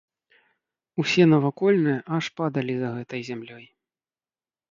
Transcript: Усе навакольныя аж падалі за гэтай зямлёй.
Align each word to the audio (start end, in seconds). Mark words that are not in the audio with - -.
Усе 1.03 1.23
навакольныя 1.33 1.99
аж 2.17 2.25
падалі 2.41 2.73
за 2.79 2.89
гэтай 2.97 3.21
зямлёй. 3.29 3.65